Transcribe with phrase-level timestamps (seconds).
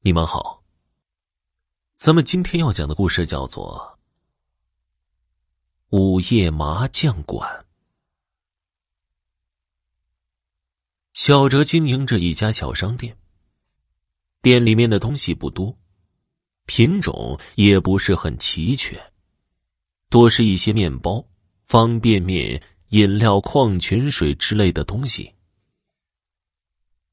[0.00, 0.62] 你们好，
[1.96, 3.98] 咱们今天要讲的故事叫做
[5.98, 7.50] 《午夜麻将馆》。
[11.12, 13.18] 小哲经营着一家小商店，
[14.40, 15.76] 店里面的东西不多，
[16.64, 19.12] 品种也不是很齐全，
[20.08, 21.26] 多是一些面包、
[21.64, 25.34] 方便面、饮料、矿泉水之类的东西。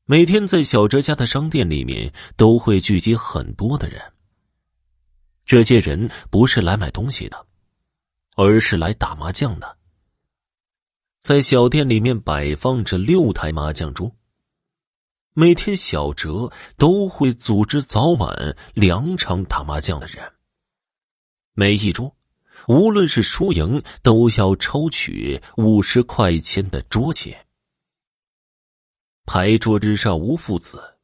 [0.08, 4.00] 每天在小哲家的商店里面都会聚集很多的人。
[5.46, 7.48] 这些人不是来买东西的，
[8.36, 9.78] 而是来打麻将的。
[11.20, 14.16] 在小店里面摆放着六台麻将桌。
[15.34, 20.34] 每天小哲都会组织早晚两场打麻将的人。
[21.54, 22.16] 每一桌，
[22.68, 27.45] 无论是输赢，都要抽取五十块钱的桌钱。
[29.26, 30.98] 牌桌之上无父子，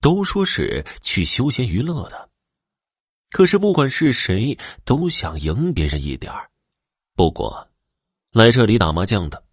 [0.00, 2.28] 都说是去休闲娱乐的。
[3.30, 6.32] 可是不管是谁，都想赢别人一点。
[7.14, 7.68] 不过，
[8.32, 9.44] 来这里打麻将的，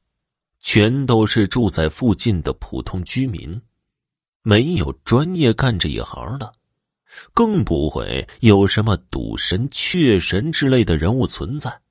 [0.59, 3.61] 全都是住在附近的普通居民，
[4.41, 6.53] 没有专业干这一行的，
[7.33, 11.81] 更不会有什么赌神、雀神之类的人物存在。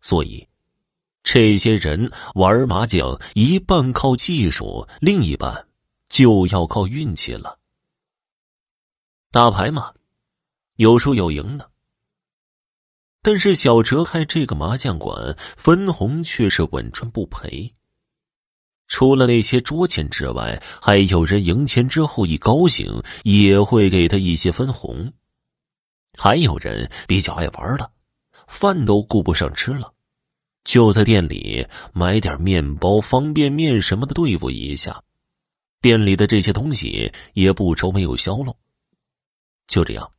[0.00, 0.46] 所以。
[1.24, 5.66] 这些人玩麻将，一半靠技术，另一半
[6.08, 7.58] 就要靠运气了。
[9.32, 9.94] 打牌嘛，
[10.76, 11.70] 有输有赢的。
[13.22, 17.74] 但是小哲开这个麻将馆，分红却是稳赚不赔。
[18.86, 25.10] 除了那些桌钱之外，还有人赢钱之后一高兴，也会给他一些分红。
[26.18, 27.90] 还有人比较爱玩的，
[28.46, 29.93] 饭都顾不上吃了。
[30.64, 35.02] 就在店里买点面包、方便面什么的对付一下，
[35.80, 38.56] 店里的这些东西也不愁没有销路。
[39.66, 40.10] 就这样，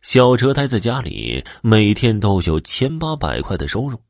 [0.00, 4.02] 小哲待在家里，每天都有千八百块的收入，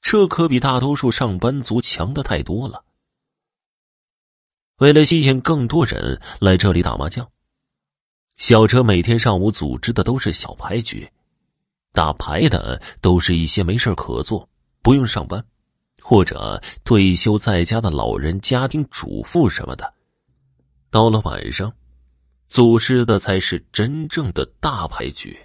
[0.00, 2.84] 这可比大多数上班族强的太多了。
[4.78, 7.28] 为了吸引更多人来这里打麻将，
[8.36, 11.10] 小车每天上午组织的都是小牌局。
[11.92, 14.48] 打牌的都是一些没事可做、
[14.80, 15.44] 不用上班，
[16.00, 19.94] 或者退休在家的老人、家庭主妇什么的。
[20.90, 21.72] 到了晚上，
[22.48, 25.38] 组织的才是真正的大牌局。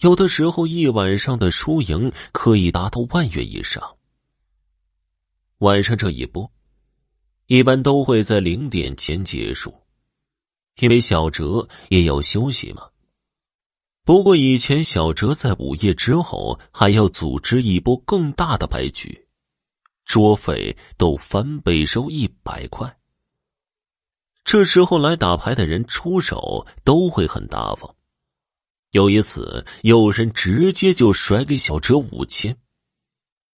[0.00, 3.96] 有的时候，一晚上的输赢可以达到万元以上。
[5.58, 6.52] 晚上这一波，
[7.46, 9.74] 一般都会在零点前结束，
[10.78, 12.88] 因为小哲也要休息嘛。
[14.08, 19.28] 不过以前小哲在午夜之后还要组织一波更大的牌局，
[20.06, 22.98] 桌费都翻倍收一百块。
[24.44, 27.94] 这时候来打牌的人出手都会很大方。
[28.92, 32.56] 有一次，有人直接就甩给小哲五千。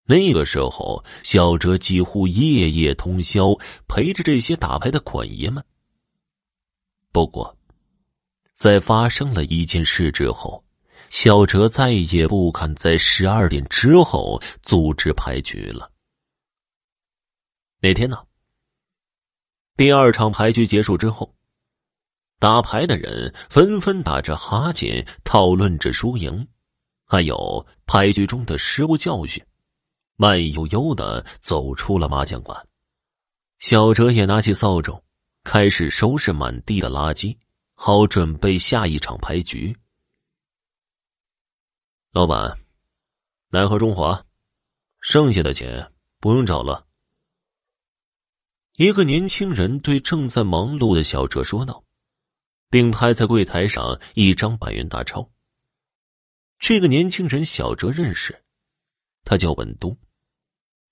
[0.06, 3.54] 那个时候，小哲几乎夜夜通宵
[3.86, 5.62] 陪着这些打牌的款爷们。
[7.12, 7.57] 不过。
[8.58, 10.64] 在发生了一件事之后，
[11.10, 15.92] 小哲再也不敢在十二点之后组织牌局了。
[17.80, 18.20] 那天呢？
[19.76, 21.32] 第二场牌局结束之后，
[22.40, 26.48] 打牌的人纷纷打着哈欠，讨论着输赢，
[27.04, 29.40] 还有牌局中的失误教训，
[30.16, 32.60] 慢悠悠的走出了麻将馆。
[33.60, 35.00] 小哲也拿起扫帚，
[35.44, 37.36] 开始收拾满地的垃圾。
[37.80, 39.74] 好，准备下一场牌局。
[42.10, 42.58] 老板，
[43.50, 44.26] 来盒中华，
[45.00, 46.88] 剩下的钱不用找了。
[48.74, 51.84] 一个年轻人对正在忙碌的小哲说道，
[52.68, 55.30] 并拍在柜台上一张百元大钞。
[56.58, 58.44] 这个年轻人小哲认识，
[59.22, 59.96] 他叫文东，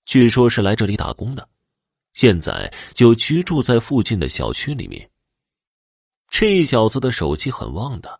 [0.05, 1.49] 据说是来这里打工的，
[2.13, 5.11] 现在就居住在附近的小区里面。
[6.29, 8.19] 这小子的手气很旺的，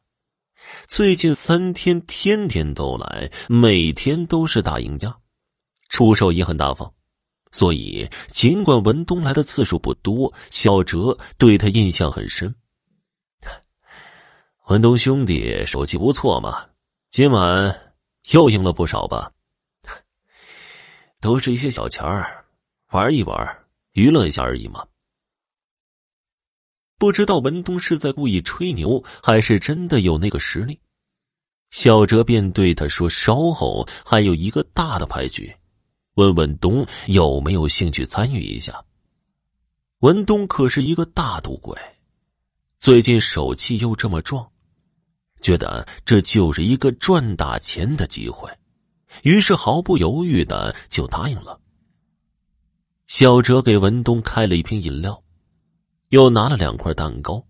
[0.87, 5.15] 最近三天天天都来，每天都是大赢家，
[5.89, 6.91] 出手也很大方，
[7.51, 12.53] 所以尽管文东来的次数不多，小哲对他印象很深。
[14.67, 16.65] 文东兄弟手气不错嘛，
[17.11, 17.93] 今晚
[18.31, 19.31] 又赢了不少吧？
[21.21, 22.45] 都是一些小钱儿，
[22.91, 24.85] 玩一玩，娱乐一下而已嘛。
[26.97, 30.79] 不知道文东是在故意吹牛，还是真的有那个实力。
[31.69, 35.53] 小哲便对他说：“稍后还有一个大的牌局，
[36.15, 38.83] 问文东有没有兴趣参与一下。”
[39.99, 41.77] 文东可是一个大赌鬼，
[42.79, 44.47] 最近手气又这么壮，
[45.41, 48.49] 觉得这就是一个赚大钱的机会，
[49.23, 51.59] 于是毫不犹豫的就答应了。
[53.07, 55.23] 小哲给文东开了一瓶饮料，
[56.09, 57.45] 又拿了两块蛋糕，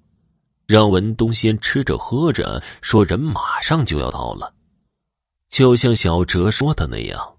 [0.66, 4.54] 让文东先吃着喝着，说人马上就要到了。
[5.50, 7.38] 就像小哲说的那样，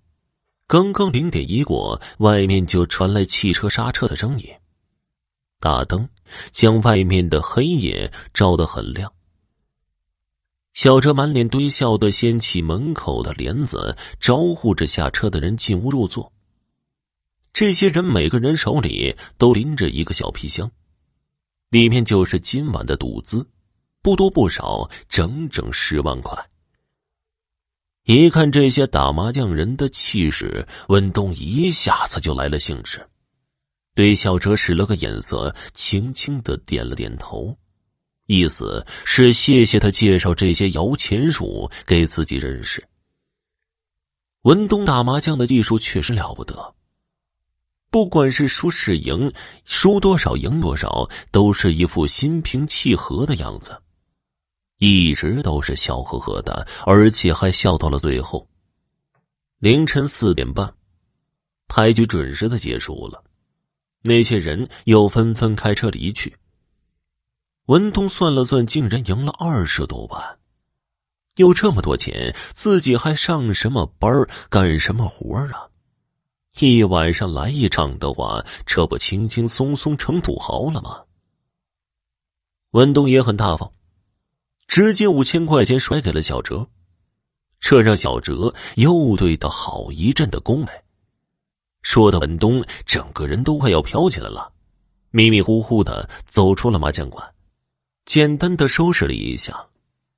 [0.66, 4.48] 刚刚零点一过，外面就传来汽车刹车的声音。
[5.60, 6.08] 大灯
[6.52, 9.12] 将外面的黑夜照得很亮。
[10.72, 16.32] 小哲满脸堆笑的掀起门口的帘子，招呼着下车的人进屋入座。
[17.52, 20.70] 这些人每个人手里都拎着一个小皮箱，
[21.70, 23.46] 里面就是今晚的赌资，
[24.00, 26.48] 不多不少，整整十万块。
[28.04, 33.06] 一看这些打麻将人的气势，文东一下子就来了兴致，
[33.94, 37.54] 对小哲使了个眼色，轻轻的点了点头，
[38.24, 42.88] 意思是谢谢他介绍这些摇钱树给自己认识。
[44.42, 46.74] 文东打麻将的技术确实了不得。
[47.90, 49.32] 不管是输是赢，
[49.64, 53.80] 输多少赢多少，都是一副心平气和的样子，
[54.78, 58.46] 一直都是笑呵呵的，而且还笑到了最后。
[59.58, 60.74] 凌晨四点半，
[61.66, 63.24] 牌局准时的结束了，
[64.02, 66.36] 那些人又纷纷开车离去。
[67.66, 70.38] 文东算了算，竟然赢了二十多万，
[71.36, 75.68] 有这么多钱，自己还上什么班干什么活啊？
[76.66, 81.04] 一晚上来一场的话，这不轻轻松松成土豪了吗？
[82.70, 83.72] 文东也很大方，
[84.66, 86.68] 直接五千块钱甩给了小哲，
[87.60, 90.84] 这让小哲又对他好一阵的恭维，
[91.82, 94.52] 说的文东整个人都快要飘起来了，
[95.10, 97.34] 迷迷糊糊的走出了麻将馆，
[98.04, 99.68] 简单的收拾了一下，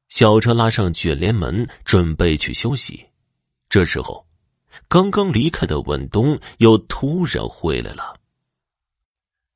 [0.08, 3.06] 小哲拉上卷帘门，准备去休息。
[3.68, 4.29] 这时候。
[4.88, 8.18] 刚刚离开的文东又突然回来了。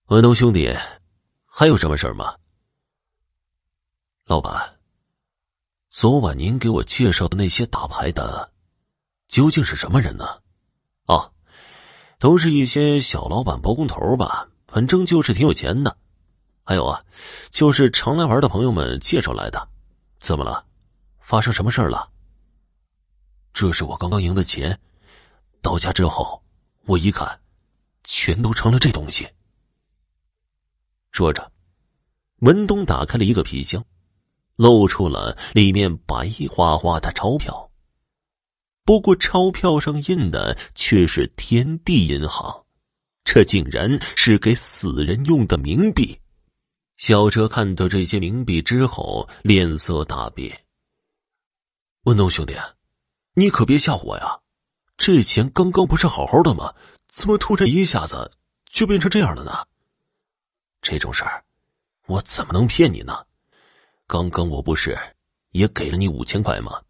[0.07, 0.73] 文东兄弟，
[1.47, 2.35] 还有什么事吗？
[4.27, 4.79] 老板，
[5.91, 8.53] 昨晚您给我介绍的那些打牌的，
[9.29, 10.41] 究竟是什么人呢？
[11.07, 11.33] 哦，
[12.19, 15.97] 都是一些小老板、包工头吧，反正就是挺有钱的。
[16.65, 17.03] 还有啊，
[17.51, 19.69] 就是常来玩的朋友们介绍来的。
[20.21, 20.65] 怎么了？
[21.21, 22.11] 发生什么事了？
[23.53, 24.81] 这是我刚刚赢的钱。
[25.65, 26.45] 到家之后，
[26.85, 27.41] 我一看，
[28.05, 29.27] 全都成了这东西。
[31.11, 31.51] 说着，
[32.41, 33.83] 文东打开了一个皮箱，
[34.57, 37.73] 露出了里面白花花的钞票。
[38.85, 42.67] 不过，钞票上印的却是天地银行，
[43.25, 46.21] 这竟然是给死人用的冥币。
[46.99, 50.67] 小哲看到这些冥币之后，脸色大变。
[52.03, 52.55] 文东兄弟，
[53.33, 54.44] 你可别吓唬我呀！
[54.97, 56.75] 这钱刚刚不是好好的吗？
[57.09, 58.33] 怎么突然一下子
[58.67, 59.67] 就变成这样了呢？
[60.83, 61.45] 这种事儿，
[62.07, 63.25] 我怎么能骗你呢？
[64.07, 64.99] 刚刚我不是
[65.51, 66.83] 也给了你五千块吗？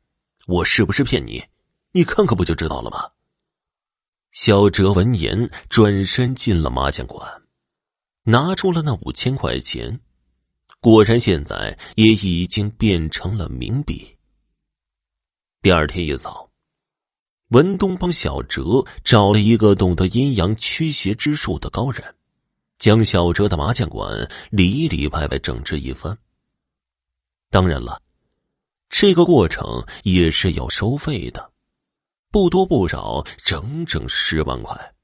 [0.46, 1.44] 我是不是骗你？
[1.92, 3.10] 你看看不就知道了吗？
[4.32, 7.42] 小哲闻言转身进了麻将馆，
[8.24, 10.00] 拿出了那五千块钱，
[10.80, 14.18] 果然现在也已经变成了冥币。
[15.62, 16.50] 第二天一早。
[17.48, 22.14] 文东帮小哲找了一个懂得阴阳驱邪之术的高人，
[22.78, 26.16] 将小哲的麻将馆里里外外整治一番。
[27.50, 28.02] 当然了，
[28.88, 31.52] 这个过程也是要收费的，
[32.30, 34.94] 不多不少，整整十万块。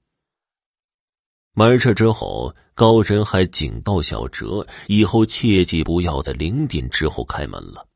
[1.54, 7.87] 完事之后，高人还警告小哲，以后切记不要在零点之后开门了。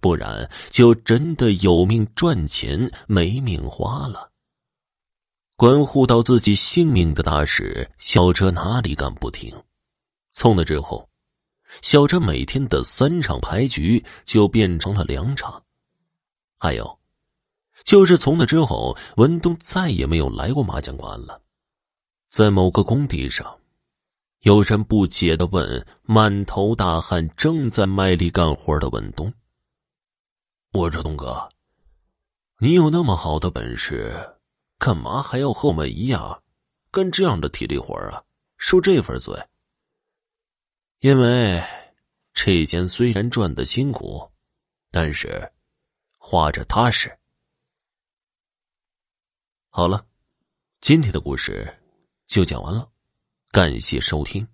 [0.00, 4.30] 不然就真的有命赚钱没命花了。
[5.56, 9.54] 关乎到自己性命的大事，小哲哪里敢不听？
[10.32, 11.08] 从那之后，
[11.82, 15.62] 小哲每天的三场牌局就变成了两场。
[16.58, 16.98] 还有，
[17.84, 21.42] 就是从那之后，文东再也没有来过麻将馆了。
[22.30, 23.58] 在某个工地上，
[24.40, 29.30] 有人不解的问：满头大汗、正在卖力干活的文东。
[30.72, 31.48] 我说东哥，
[32.58, 34.38] 你有那么好的本事，
[34.78, 36.44] 干嘛还要和我们一样，
[36.92, 38.22] 干这样的体力活啊？
[38.56, 39.34] 受这份罪？
[41.00, 41.60] 因为
[42.32, 44.30] 这钱虽然赚的辛苦，
[44.92, 45.52] 但是
[46.20, 47.18] 花着踏实。
[49.70, 50.06] 好了，
[50.80, 51.82] 今天的故事
[52.28, 52.88] 就讲完了，
[53.50, 54.46] 感谢收听。